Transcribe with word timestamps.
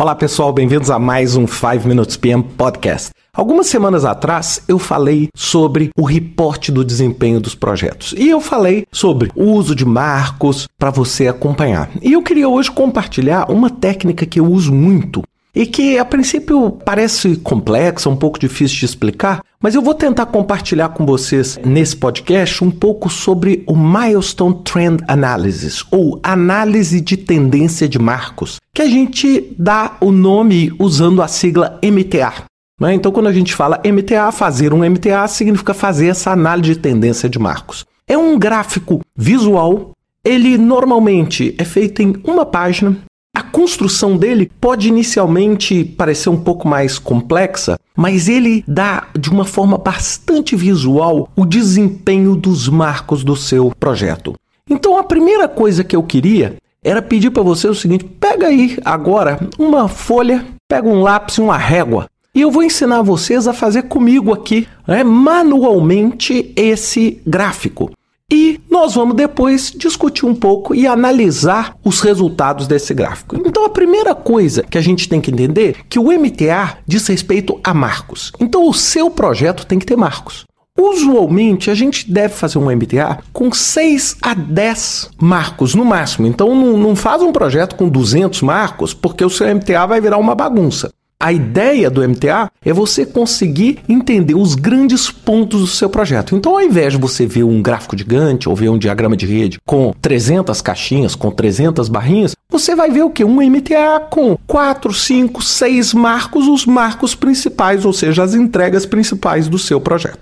Olá 0.00 0.14
pessoal, 0.14 0.50
bem-vindos 0.50 0.90
a 0.90 0.98
mais 0.98 1.36
um 1.36 1.46
5 1.46 1.86
Minutes 1.86 2.16
PM 2.16 2.42
Podcast. 2.42 3.10
Algumas 3.34 3.66
semanas 3.66 4.02
atrás 4.02 4.62
eu 4.66 4.78
falei 4.78 5.28
sobre 5.36 5.90
o 5.94 6.04
reporte 6.04 6.72
do 6.72 6.82
desempenho 6.82 7.38
dos 7.38 7.54
projetos 7.54 8.14
e 8.16 8.30
eu 8.30 8.40
falei 8.40 8.86
sobre 8.90 9.30
o 9.34 9.44
uso 9.44 9.74
de 9.74 9.84
marcos 9.84 10.66
para 10.78 10.90
você 10.90 11.28
acompanhar. 11.28 11.90
E 12.00 12.14
eu 12.14 12.22
queria 12.22 12.48
hoje 12.48 12.70
compartilhar 12.70 13.50
uma 13.50 13.68
técnica 13.68 14.24
que 14.24 14.40
eu 14.40 14.46
uso 14.46 14.72
muito 14.72 15.22
e 15.54 15.66
que 15.66 15.98
a 15.98 16.04
princípio 16.04 16.70
parece 16.84 17.36
complexa, 17.36 18.08
um 18.08 18.16
pouco 18.16 18.38
difícil 18.38 18.78
de 18.78 18.84
explicar, 18.84 19.42
mas 19.60 19.74
eu 19.74 19.82
vou 19.82 19.94
tentar 19.94 20.26
compartilhar 20.26 20.90
com 20.90 21.04
vocês 21.04 21.58
nesse 21.64 21.96
podcast 21.96 22.64
um 22.64 22.70
pouco 22.70 23.10
sobre 23.10 23.62
o 23.66 23.76
Milestone 23.76 24.62
Trend 24.64 25.02
Analysis, 25.06 25.84
ou 25.90 26.18
análise 26.22 27.00
de 27.00 27.16
tendência 27.16 27.88
de 27.88 27.98
marcos, 27.98 28.58
que 28.72 28.82
a 28.82 28.88
gente 28.88 29.54
dá 29.58 29.96
o 30.00 30.10
nome 30.10 30.72
usando 30.78 31.22
a 31.22 31.28
sigla 31.28 31.78
MTA. 31.84 32.44
Né? 32.80 32.94
Então, 32.94 33.12
quando 33.12 33.26
a 33.26 33.32
gente 33.32 33.54
fala 33.54 33.82
MTA, 33.84 34.32
fazer 34.32 34.72
um 34.72 34.88
MTA 34.88 35.28
significa 35.28 35.74
fazer 35.74 36.08
essa 36.08 36.30
análise 36.30 36.74
de 36.74 36.80
tendência 36.80 37.28
de 37.28 37.38
marcos. 37.38 37.84
É 38.08 38.16
um 38.16 38.38
gráfico 38.38 39.00
visual 39.16 39.92
ele 40.24 40.58
normalmente 40.58 41.54
é 41.56 41.64
feito 41.64 42.02
em 42.02 42.14
uma 42.24 42.44
página 42.44 42.98
a 43.34 43.42
construção 43.42 44.16
dele 44.16 44.50
pode 44.60 44.88
inicialmente 44.88 45.84
parecer 45.84 46.28
um 46.28 46.40
pouco 46.40 46.66
mais 46.66 46.98
complexa, 46.98 47.78
mas 47.96 48.28
ele 48.28 48.64
dá 48.66 49.06
de 49.18 49.30
uma 49.30 49.44
forma 49.44 49.78
bastante 49.78 50.56
visual 50.56 51.28
o 51.36 51.44
desempenho 51.44 52.34
dos 52.34 52.68
marcos 52.68 53.22
do 53.22 53.36
seu 53.36 53.72
projeto. 53.78 54.34
Então 54.68 54.98
a 54.98 55.04
primeira 55.04 55.48
coisa 55.48 55.84
que 55.84 55.94
eu 55.94 56.02
queria 56.02 56.56
era 56.82 57.00
pedir 57.00 57.30
para 57.30 57.42
você 57.42 57.68
o 57.68 57.74
seguinte: 57.74 58.04
pega 58.04 58.48
aí 58.48 58.78
agora 58.84 59.38
uma 59.58 59.88
folha, 59.88 60.44
pega 60.68 60.88
um 60.88 61.02
lápis 61.02 61.36
e 61.36 61.40
uma 61.40 61.56
régua. 61.56 62.06
E 62.34 62.40
eu 62.40 62.50
vou 62.50 62.62
ensinar 62.62 63.02
vocês 63.02 63.48
a 63.48 63.52
fazer 63.52 63.82
comigo 63.82 64.32
aqui, 64.32 64.66
né, 64.86 65.02
manualmente, 65.02 66.52
esse 66.54 67.20
gráfico. 67.26 67.90
E 68.30 68.60
nós 68.70 68.94
vamos 68.94 69.16
depois 69.16 69.72
discutir 69.76 70.24
um 70.24 70.34
pouco 70.34 70.74
e 70.74 70.86
analisar 70.86 71.76
os 71.84 72.00
resultados 72.00 72.68
desse 72.68 72.94
gráfico. 72.94 73.36
Então, 73.44 73.64
a 73.64 73.70
primeira 73.70 74.14
coisa 74.14 74.62
que 74.62 74.78
a 74.78 74.80
gente 74.80 75.08
tem 75.08 75.20
que 75.20 75.32
entender 75.32 75.76
é 75.78 75.82
que 75.88 75.98
o 75.98 76.12
MTA 76.12 76.78
diz 76.86 77.06
respeito 77.08 77.58
a 77.64 77.74
marcos. 77.74 78.30
Então, 78.38 78.68
o 78.68 78.72
seu 78.72 79.10
projeto 79.10 79.66
tem 79.66 79.78
que 79.78 79.86
ter 79.86 79.96
marcos. 79.96 80.44
Usualmente, 80.78 81.70
a 81.70 81.74
gente 81.74 82.10
deve 82.10 82.32
fazer 82.34 82.58
um 82.58 82.74
MTA 82.74 83.18
com 83.32 83.52
6 83.52 84.16
a 84.22 84.32
10 84.32 85.10
marcos 85.20 85.74
no 85.74 85.84
máximo. 85.84 86.26
Então, 86.26 86.54
não, 86.54 86.78
não 86.78 86.96
faz 86.96 87.20
um 87.22 87.32
projeto 87.32 87.74
com 87.74 87.88
200 87.88 88.40
marcos, 88.42 88.94
porque 88.94 89.24
o 89.24 89.30
seu 89.30 89.52
MTA 89.54 89.86
vai 89.86 90.00
virar 90.00 90.18
uma 90.18 90.34
bagunça. 90.34 90.90
A 91.22 91.34
ideia 91.34 91.90
do 91.90 92.00
MTA 92.08 92.50
é 92.64 92.72
você 92.72 93.04
conseguir 93.04 93.80
entender 93.86 94.34
os 94.34 94.54
grandes 94.54 95.10
pontos 95.10 95.60
do 95.60 95.66
seu 95.66 95.90
projeto. 95.90 96.34
Então, 96.34 96.54
ao 96.54 96.62
invés 96.62 96.94
de 96.94 96.98
você 96.98 97.26
ver 97.26 97.44
um 97.44 97.60
gráfico 97.60 97.94
gigante 97.94 98.48
ou 98.48 98.56
ver 98.56 98.70
um 98.70 98.78
diagrama 98.78 99.14
de 99.14 99.26
rede 99.26 99.60
com 99.66 99.92
300 100.00 100.62
caixinhas, 100.62 101.14
com 101.14 101.30
300 101.30 101.90
barrinhas, 101.90 102.34
você 102.48 102.74
vai 102.74 102.90
ver 102.90 103.02
o 103.02 103.10
que? 103.10 103.22
Um 103.22 103.46
MTA 103.50 104.00
com 104.08 104.34
4, 104.46 104.94
5, 104.94 105.42
6 105.42 105.92
marcos, 105.92 106.48
os 106.48 106.64
marcos 106.64 107.14
principais, 107.14 107.84
ou 107.84 107.92
seja, 107.92 108.22
as 108.22 108.32
entregas 108.32 108.86
principais 108.86 109.46
do 109.46 109.58
seu 109.58 109.78
projeto. 109.78 110.20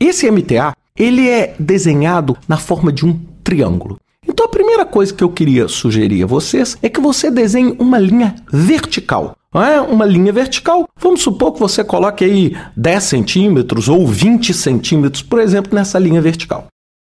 Esse 0.00 0.30
MTA, 0.30 0.74
ele 0.96 1.28
é 1.28 1.56
desenhado 1.58 2.36
na 2.46 2.56
forma 2.56 2.92
de 2.92 3.04
um 3.04 3.18
triângulo. 3.42 3.98
Então 4.28 4.46
a 4.46 4.48
primeira 4.48 4.84
coisa 4.84 5.12
que 5.12 5.24
eu 5.24 5.30
queria 5.30 5.66
sugerir 5.66 6.22
a 6.22 6.26
vocês 6.26 6.78
é 6.82 6.88
que 6.88 7.00
você 7.00 7.32
desenhe 7.32 7.74
uma 7.80 7.98
linha 7.98 8.36
vertical 8.52 9.36
não 9.56 9.64
é? 9.64 9.80
Uma 9.80 10.04
linha 10.04 10.30
vertical. 10.34 10.86
Vamos 11.00 11.22
supor 11.22 11.52
que 11.52 11.60
você 11.60 11.82
coloque 11.82 12.22
aí 12.22 12.54
10 12.76 13.02
centímetros 13.02 13.88
ou 13.88 14.06
20 14.06 14.52
centímetros, 14.52 15.22
por 15.22 15.40
exemplo, 15.40 15.74
nessa 15.74 15.98
linha 15.98 16.20
vertical. 16.20 16.66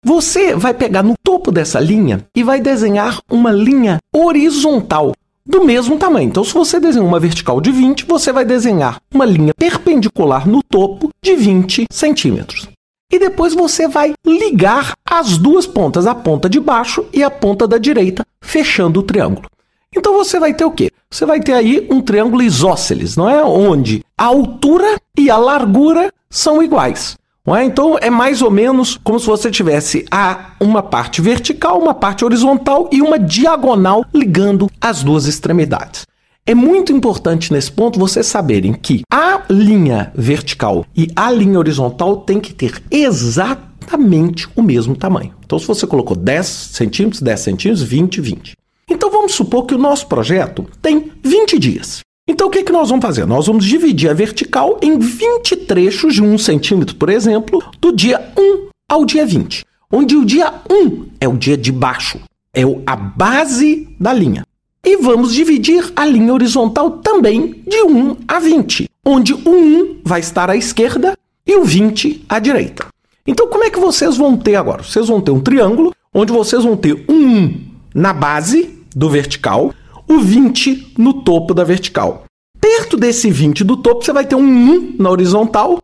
Você 0.05 0.53
vai 0.57 0.75
pegar 0.75 1.05
no 1.05 1.15
topo 1.23 1.53
dessa 1.53 1.79
linha 1.79 2.27
e 2.37 2.43
vai 2.43 2.61
desenhar 2.61 3.21
uma 3.31 3.53
linha 3.53 3.99
horizontal 4.13 5.13
do 5.47 5.65
mesmo 5.65 5.97
tamanho. 5.97 6.27
Então, 6.27 6.43
se 6.43 6.53
você 6.53 6.81
desenhar 6.81 7.07
uma 7.07 7.21
vertical 7.21 7.61
de 7.61 7.71
20, 7.71 8.07
você 8.07 8.33
vai 8.33 8.45
desenhar 8.45 9.01
uma 9.15 9.25
linha 9.25 9.55
perpendicular 9.57 10.49
no 10.49 10.65
topo 10.65 11.11
de 11.23 11.37
20 11.37 11.87
centímetros. 11.93 12.69
E 13.13 13.21
depois 13.21 13.55
você 13.55 13.87
vai 13.87 14.15
ligar 14.27 14.95
as 15.09 15.39
duas 15.39 15.65
pontas, 15.65 16.09
a 16.09 16.15
ponta 16.15 16.49
de 16.49 16.59
baixo 16.59 17.07
e 17.13 17.23
a 17.23 17.31
ponta 17.31 17.69
da 17.69 17.79
direita, 17.79 18.27
fechando 18.43 18.99
o 18.99 19.03
triângulo. 19.05 19.49
Então 19.95 20.15
você 20.15 20.41
vai 20.41 20.55
ter 20.55 20.65
o 20.65 20.73
quê? 20.73 20.91
Você 21.13 21.27
vai 21.27 21.41
ter 21.41 21.53
aí 21.53 21.87
um 21.91 22.01
triângulo 22.01 22.43
isósceles, 22.43 23.19
não 23.19 23.29
é? 23.29 23.45
Onde 23.45 24.03
a 24.17 24.25
altura 24.25 24.99
e 25.17 25.31
a 25.31 25.37
largura 25.37 26.11
são 26.31 26.63
iguais. 26.63 27.19
É? 27.47 27.65
Então 27.65 27.99
é 28.01 28.09
mais 28.09 28.41
ou 28.41 28.51
menos 28.51 28.99
como 29.05 29.21
se 29.21 29.27
você 29.27 29.51
tivesse 29.51 30.07
a 30.11 30.53
uma 30.59 30.83
parte 30.83 31.21
vertical, 31.21 31.79
uma 31.79 31.93
parte 31.93 32.25
horizontal 32.25 32.89
e 32.91 33.03
uma 33.03 33.19
diagonal 33.19 34.07
ligando 34.15 34.71
as 34.81 35.03
duas 35.03 35.27
extremidades. 35.27 36.07
É 36.47 36.55
muito 36.55 36.93
importante 36.93 37.53
nesse 37.53 37.71
ponto 37.71 37.99
vocês 37.99 38.27
saberem 38.27 38.73
que 38.73 39.03
a 39.13 39.43
linha 39.51 40.13
vertical 40.15 40.87
e 40.97 41.09
a 41.15 41.31
linha 41.31 41.59
horizontal 41.59 42.19
tem 42.19 42.41
que 42.41 42.55
ter 42.55 42.83
exatamente 42.91 44.49
o 44.57 44.63
mesmo 44.63 44.97
tamanho. 44.97 45.35
Então, 45.45 45.59
se 45.59 45.67
você 45.67 45.87
colocou 45.87 46.17
10 46.17 46.47
centímetros, 46.47 47.21
10 47.21 47.41
centímetros, 47.41 47.83
20, 47.83 48.21
20. 48.21 48.62
Então 48.89 49.11
vamos 49.11 49.35
supor 49.35 49.67
que 49.67 49.75
o 49.75 49.79
nosso 49.79 50.07
projeto 50.07 50.67
tem 50.81 51.11
20 51.23 51.59
dias. 51.59 52.01
Então 52.29 52.49
o 52.49 52.51
que, 52.51 52.61
é 52.61 52.63
que 52.63 52.73
nós 52.73 52.89
vamos 52.89 53.05
fazer? 53.05 53.27
Nós 53.27 53.47
vamos 53.47 53.65
dividir 53.65 54.11
a 54.11 54.15
vertical 54.15 54.79
em 54.81 54.99
20 54.99 55.57
trechos 55.57 56.15
de 56.15 56.23
1 56.23 56.39
centímetro, 56.39 56.97
por 56.97 57.09
exemplo, 57.09 57.63
do 57.81 57.93
dia 57.93 58.33
1 58.39 58.69
ao 58.89 59.05
dia 59.05 59.27
20. 59.27 59.65
Onde 59.91 60.17
o 60.17 60.25
dia 60.25 60.53
1 60.71 61.07
é 61.21 61.29
o 61.29 61.37
dia 61.37 61.57
de 61.57 61.71
baixo, 61.73 62.21
é 62.55 62.63
a 62.87 62.97
base 62.97 63.89
da 63.99 64.13
linha. 64.13 64.45
E 64.85 64.97
vamos 64.97 65.35
dividir 65.35 65.93
a 65.95 66.05
linha 66.05 66.33
horizontal 66.33 66.91
também 66.93 67.63
de 67.67 67.83
1 67.83 68.17
a 68.27 68.39
20, 68.39 68.89
onde 69.05 69.33
o 69.33 69.49
1 69.49 70.01
vai 70.05 70.21
estar 70.21 70.51
à 70.51 70.57
esquerda 70.57 71.17
e 71.47 71.55
o 71.57 71.65
20 71.65 72.25
à 72.29 72.39
direita. 72.39 72.87
Então, 73.27 73.49
como 73.49 73.65
é 73.65 73.71
que 73.71 73.79
vocês 73.79 74.17
vão 74.17 74.37
ter 74.37 74.57
agora? 74.57 74.83
Vocês 74.83 75.07
vão 75.09 75.21
ter 75.21 75.31
um 75.31 75.41
triângulo 75.41 75.93
onde 76.15 76.33
vocês 76.33 76.65
vão 76.65 76.77
ter 76.77 77.05
um 77.09 77.15
1 77.15 77.72
na 77.95 78.13
base 78.13 78.79
do 78.95 79.09
vertical, 79.09 79.73
o 80.09 80.19
20 80.19 80.95
no 80.99 81.23
topo 81.23 81.55
da 81.55 81.65
vertical. 81.65 82.25
Perto 82.61 82.97
desse 82.97 83.31
20 83.31 83.65
do 83.65 83.77
topo, 83.77 84.05
você 84.05 84.13
vai 84.13 84.25
ter 84.25 84.35
um 84.35 84.43
1 84.43 84.97
na 84.99 85.11
horizontal 85.11 85.81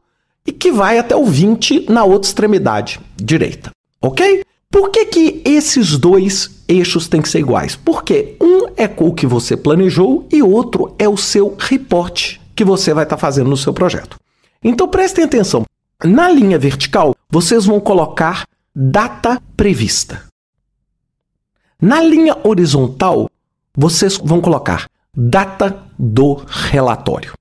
e 0.47 0.53
que 0.53 0.71
vai 0.71 0.99
até 0.99 1.15
o 1.17 1.25
20 1.25 1.91
na 1.91 2.05
outra 2.05 2.29
extremidade 2.29 3.01
direita. 3.17 3.71
Ok? 4.01 4.43
Por 4.71 4.91
que, 4.91 5.07
que 5.07 5.43
esses 5.45 5.97
dois 5.97 6.63
eixos 6.69 7.09
têm 7.09 7.23
que 7.23 7.29
ser 7.29 7.41
iguais? 7.41 7.75
Porque 7.75 8.37
um 8.41 8.67
é 8.77 8.89
o 8.99 9.13
que 9.13 9.27
você 9.27 9.57
planejou 9.57 10.27
e 10.31 10.43
outro 10.43 10.95
é 10.99 11.09
o 11.09 11.17
seu 11.17 11.57
reporte 11.59 12.41
que 12.55 12.65
você 12.65 12.93
vai 12.93 13.05
estar 13.05 13.17
tá 13.17 13.21
fazendo 13.21 13.51
no 13.51 13.57
seu 13.57 13.73
projeto. 13.73 14.17
Então 14.63 14.89
prestem 14.89 15.25
atenção. 15.25 15.65
Na 16.05 16.31
linha 16.31 16.59
vertical, 16.59 17.15
vocês 17.31 17.67
vão 17.67 17.81
colocar 17.81 18.45
data 18.75 19.43
prevista. 19.57 20.28
Na 21.81 22.03
linha 22.03 22.37
horizontal, 22.43 23.31
vocês 23.73 24.19
vão 24.19 24.41
colocar 24.41 24.89
data 25.17 25.81
do 25.97 26.43
relatório. 26.45 27.35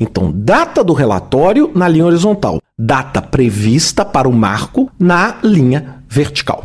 Então, 0.00 0.32
data 0.34 0.82
do 0.82 0.94
relatório 0.94 1.70
na 1.74 1.86
linha 1.86 2.06
horizontal, 2.06 2.62
data 2.78 3.20
prevista 3.20 4.02
para 4.02 4.26
o 4.26 4.32
marco 4.32 4.90
na 4.98 5.38
linha 5.42 6.02
vertical. 6.08 6.64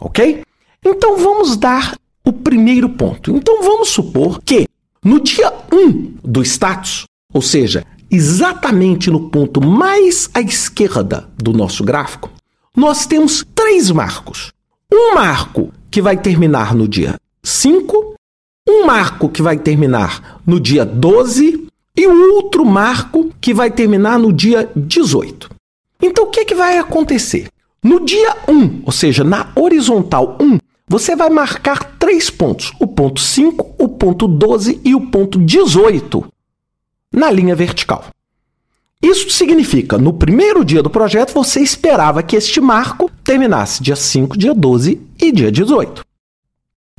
Ok? 0.00 0.42
Então, 0.82 1.18
vamos 1.18 1.58
dar 1.58 1.98
o 2.24 2.32
primeiro 2.32 2.88
ponto. 2.88 3.30
Então, 3.36 3.62
vamos 3.62 3.90
supor 3.90 4.40
que 4.42 4.66
no 5.04 5.20
dia 5.20 5.52
1 5.70 6.16
do 6.24 6.42
status, 6.42 7.04
ou 7.30 7.42
seja, 7.42 7.84
exatamente 8.10 9.10
no 9.10 9.28
ponto 9.28 9.60
mais 9.60 10.30
à 10.32 10.40
esquerda 10.40 11.28
do 11.36 11.52
nosso 11.52 11.84
gráfico, 11.84 12.30
nós 12.74 13.04
temos 13.04 13.44
três 13.54 13.90
marcos. 13.90 14.50
Um 14.90 15.14
marco 15.14 15.70
que 15.94 16.02
vai 16.02 16.16
terminar 16.16 16.74
no 16.74 16.88
dia 16.88 17.14
5, 17.40 18.16
um 18.68 18.84
marco 18.84 19.28
que 19.28 19.40
vai 19.40 19.56
terminar 19.56 20.40
no 20.44 20.58
dia 20.58 20.84
12 20.84 21.68
e 21.96 22.06
outro 22.08 22.64
marco 22.64 23.30
que 23.40 23.54
vai 23.54 23.70
terminar 23.70 24.18
no 24.18 24.32
dia 24.32 24.68
18. 24.74 25.48
Então 26.02 26.24
o 26.24 26.30
que, 26.30 26.40
é 26.40 26.44
que 26.44 26.54
vai 26.56 26.78
acontecer? 26.78 27.46
No 27.80 28.04
dia 28.04 28.38
1, 28.48 28.82
ou 28.84 28.90
seja, 28.90 29.22
na 29.22 29.52
horizontal 29.54 30.36
1, 30.40 30.58
você 30.88 31.14
vai 31.14 31.30
marcar 31.30 31.96
três 31.96 32.28
pontos: 32.28 32.72
o 32.80 32.88
ponto 32.88 33.20
5, 33.20 33.76
o 33.78 33.88
ponto 33.88 34.26
12 34.26 34.80
e 34.84 34.96
o 34.96 35.00
ponto 35.12 35.38
18 35.38 36.24
na 37.12 37.30
linha 37.30 37.54
vertical. 37.54 38.06
Isso 39.00 39.30
significa, 39.30 39.96
no 39.96 40.12
primeiro 40.12 40.64
dia 40.64 40.82
do 40.82 40.90
projeto, 40.90 41.32
você 41.32 41.60
esperava 41.60 42.20
que 42.20 42.34
este 42.34 42.60
marco 42.60 43.08
terminasse 43.24 43.82
dia 43.82 43.96
5, 43.96 44.36
dia 44.36 44.54
12 44.54 45.00
e 45.20 45.32
dia 45.32 45.50
18. 45.50 46.04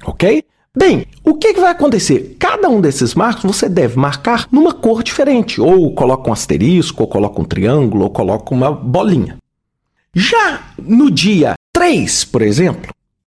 Ok? 0.03 0.43
Bem, 0.77 1.05
o 1.23 1.35
que, 1.35 1.53
vai 1.53 1.71
acontecer? 1.71 2.35
Cada 2.37 2.67
um 2.67 2.81
desses 2.81 3.15
marcos 3.15 3.43
você 3.43 3.69
deve 3.69 3.97
marcar 3.97 4.45
numa 4.51 4.73
cor 4.73 5.01
diferente. 5.03 5.61
Ou 5.61 5.93
coloca 5.93 6.29
um 6.29 6.33
asterisco, 6.33 7.03
ou 7.03 7.07
coloca 7.07 7.39
um 7.39 7.45
triângulo, 7.45 8.03
ou 8.03 8.09
coloca 8.09 8.53
uma 8.53 8.71
bolinha. 8.71 9.37
Já 10.13 10.73
no 10.77 11.09
dia 11.09 11.53
3, 11.71 12.25
por 12.25 12.41
exemplo, 12.41 12.91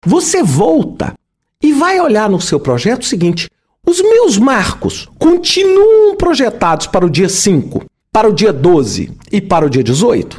você 0.05 0.43
volta 0.43 1.15
e 1.63 1.73
vai 1.73 2.01
olhar 2.01 2.29
no 2.29 2.41
seu 2.41 2.59
projeto 2.59 3.03
o 3.03 3.07
seguinte: 3.07 3.49
os 3.87 4.01
meus 4.01 4.37
marcos 4.37 5.09
continuam 5.19 6.17
projetados 6.17 6.89
para 6.89 7.07
o 7.07 7.11
dia 7.11 7.29
5, 7.29 7.85
para 8.13 8.29
o 8.29 8.33
dia 8.33 8.53
12 8.53 9.13
e 9.31 9.41
para 9.41 9.67
o 9.67 9.71
dia 9.71 9.85
18? 9.85 10.39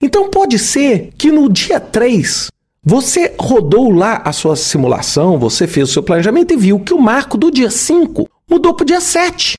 Então 0.00 0.30
pode 0.30 0.58
ser 0.58 1.10
que 1.18 1.30
no 1.32 1.48
dia 1.48 1.80
3 1.80 2.48
você 2.82 3.34
rodou 3.38 3.90
lá 3.90 4.22
a 4.24 4.32
sua 4.32 4.56
simulação, 4.56 5.38
você 5.38 5.66
fez 5.66 5.90
o 5.90 5.92
seu 5.92 6.02
planejamento 6.02 6.54
e 6.54 6.56
viu 6.56 6.80
que 6.80 6.94
o 6.94 7.00
marco 7.00 7.36
do 7.36 7.50
dia 7.50 7.70
5 7.70 8.28
mudou 8.48 8.74
para 8.74 8.84
o 8.84 8.86
dia 8.86 9.00
7. 9.00 9.54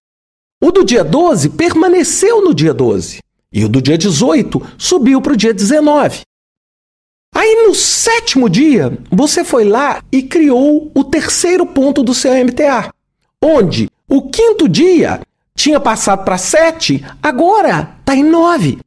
O 0.62 0.72
do 0.72 0.84
dia 0.84 1.04
12 1.04 1.50
permaneceu 1.50 2.42
no 2.44 2.54
dia 2.54 2.74
12. 2.74 3.20
E 3.52 3.64
o 3.64 3.70
do 3.70 3.82
dia 3.82 3.98
18 3.98 4.62
subiu 4.78 5.22
para 5.22 5.34
o 5.34 5.38
dia 5.38 5.54
19. 5.54 6.22
Aí 7.36 7.66
no 7.68 7.76
sétimo 7.76 8.50
dia, 8.50 8.98
você 9.12 9.44
foi 9.44 9.64
lá 9.64 10.04
e 10.12 10.24
criou 10.24 10.92
o 10.96 11.04
terceiro 11.04 11.66
ponto 11.66 12.02
do 12.02 12.14
seu 12.14 12.34
MTA, 12.44 12.92
onde 13.42 13.90
o 14.08 14.24
quinto 14.24 14.68
dia 14.68 15.22
tinha 15.56 15.80
passado 15.80 16.24
para 16.24 16.38
7, 16.38 17.06
agora 17.22 17.96
está 18.00 18.16
em 18.16 18.24
9. 18.24 18.80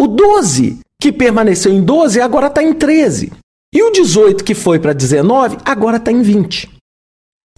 O 0.00 0.08
12, 0.08 0.78
que 0.98 1.12
permaneceu 1.12 1.70
em 1.70 1.82
12, 1.82 2.22
agora 2.22 2.46
está 2.46 2.62
em 2.62 2.72
13. 2.72 3.30
E 3.70 3.82
o 3.82 3.92
18 3.92 4.42
que 4.42 4.54
foi 4.54 4.78
para 4.78 4.94
19, 4.94 5.58
agora 5.62 5.98
está 5.98 6.10
em 6.10 6.22
20. 6.22 6.70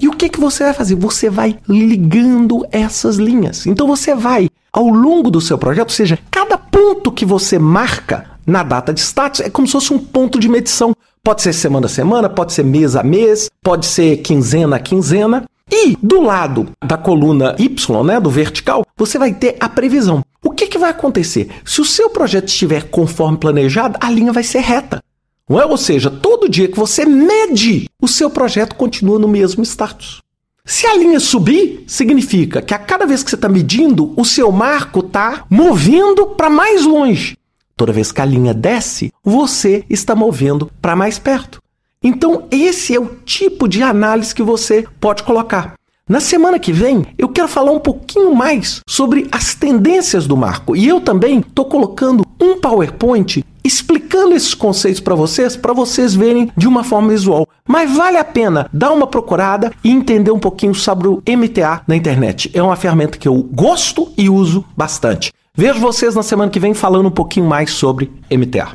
E 0.01 0.09
o 0.09 0.11
que, 0.11 0.29
que 0.29 0.41
você 0.41 0.65
vai 0.65 0.75
fazer? 0.75 0.97
Você 0.97 1.31
vai 1.31 1.57
ligando 1.69 2.67
essas 2.73 3.15
linhas. 3.15 3.65
Então 3.65 3.87
você 3.87 4.13
vai, 4.13 4.49
ao 4.73 4.89
longo 4.89 5.31
do 5.31 5.41
seu 5.41 5.57
projeto, 5.57 5.91
ou 5.91 5.95
seja, 5.95 6.19
cada 6.33 6.59
ponto 6.59 7.13
que 7.13 7.25
você 7.25 7.61
marca 7.61 8.33
na 8.45 8.65
data 8.65 8.93
de 8.93 8.99
status 8.99 9.39
é 9.39 9.49
como 9.49 9.69
se 9.69 9.75
fosse 9.75 9.93
um 9.93 9.99
ponto 10.01 10.41
de 10.41 10.49
medição. 10.49 10.97
Pode 11.23 11.43
ser 11.43 11.53
semana 11.53 11.87
a 11.87 11.89
semana, 11.89 12.29
pode 12.29 12.53
ser 12.55 12.65
mês 12.65 12.97
a 12.97 13.05
mês, 13.05 13.49
pode 13.63 13.87
ser 13.87 14.17
quinzena 14.17 14.75
a 14.75 14.81
quinzena. 14.81 15.45
E 15.71 15.97
do 16.03 16.21
lado 16.21 16.71
da 16.85 16.97
coluna 16.97 17.55
Y, 17.57 18.03
né, 18.03 18.19
do 18.19 18.29
vertical, 18.29 18.85
você 18.97 19.17
vai 19.17 19.33
ter 19.33 19.57
a 19.61 19.69
previsão. 19.69 20.25
O 20.45 20.51
que, 20.51 20.67
que 20.67 20.79
vai 20.79 20.91
acontecer? 20.91 21.49
Se 21.65 21.81
o 21.81 21.85
seu 21.85 22.11
projeto 22.11 22.49
estiver 22.49 22.91
conforme 22.91 23.39
planejado, 23.39 23.97
a 24.01 24.11
linha 24.11 24.33
vai 24.33 24.43
ser 24.43 24.61
reta. 24.61 25.03
Não 25.49 25.61
é? 25.61 25.67
Ou 25.67 25.77
seja, 25.77 26.11
todo 26.11 26.49
dia 26.49 26.69
que 26.69 26.79
você 26.79 27.05
mede, 27.05 27.89
o 28.01 28.09
seu 28.09 28.29
projeto 28.29 28.75
continua 28.75 29.19
no 29.19 29.29
mesmo 29.29 29.63
status. 29.63 30.21
Se 30.65 30.87
a 30.87 30.97
linha 30.97 31.21
subir, 31.21 31.85
significa 31.87 32.63
que 32.63 32.75
a 32.75 32.79
cada 32.79 33.07
vez 33.07 33.23
que 33.23 33.31
você 33.31 33.37
está 33.37 33.49
medindo, 33.49 34.13
o 34.17 34.25
seu 34.25 34.51
marco 34.51 35.01
está 35.01 35.45
movendo 35.51 36.27
para 36.27 36.49
mais 36.49 36.85
longe. 36.85 37.37
Toda 37.77 37.93
vez 37.93 38.13
que 38.13 38.21
a 38.21 38.25
linha 38.25 38.55
desce, 38.55 39.13
você 39.25 39.85
está 39.91 40.15
movendo 40.15 40.71
para 40.81 40.95
mais 40.95 41.19
perto. 41.19 41.61
Então, 42.03 42.47
esse 42.51 42.95
é 42.95 43.01
o 43.01 43.07
tipo 43.25 43.69
de 43.69 43.83
análise 43.83 44.35
que 44.35 44.43
você 44.43 44.85
pode 45.01 45.23
colocar. 45.23 45.75
Na 46.09 46.19
semana 46.19 46.59
que 46.59 46.73
vem, 46.73 47.07
eu 47.17 47.29
quero 47.29 47.47
falar 47.47 47.71
um 47.71 47.79
pouquinho 47.79 48.35
mais 48.35 48.81
sobre 48.89 49.29
as 49.31 49.55
tendências 49.55 50.27
do 50.27 50.37
marco. 50.37 50.75
E 50.75 50.89
eu 50.89 51.01
também 51.01 51.39
estou 51.39 51.65
colocando 51.65 52.25
um 52.41 52.61
PowerPoint 52.61 53.45
explicando 53.65 54.35
esses 54.35 54.53
conceitos 54.53 55.01
para 55.01 55.15
vocês, 55.15 55.57
para 55.57 55.73
vocês 55.73 56.15
verem 56.15 56.51
de 56.57 56.67
uma 56.67 56.83
forma 56.83 57.11
visual. 57.11 57.47
Mas 57.67 57.95
vale 57.97 58.19
a 58.19 58.25
pena 58.25 58.69
dar 58.73 58.93
uma 58.93 59.07
procurada 59.07 59.73
e 59.85 59.91
entender 59.91 60.33
um 60.33 60.41
pouquinho 60.41 60.75
sobre 60.75 61.07
o 61.07 61.23
MTA 61.27 61.83
na 61.87 61.95
internet. 61.95 62.51
É 62.53 62.63
uma 62.63 62.77
ferramenta 62.77 63.17
que 63.17 63.29
eu 63.29 63.41
gosto 63.53 64.13
e 64.19 64.29
uso 64.29 64.65
bastante. 64.77 65.33
Vejo 65.55 65.79
vocês 65.79 66.15
na 66.15 66.23
semana 66.23 66.51
que 66.51 66.59
vem 66.59 66.75
falando 66.75 67.07
um 67.07 67.13
pouquinho 67.13 67.47
mais 67.47 67.71
sobre 67.71 68.11
MTA. 68.31 68.73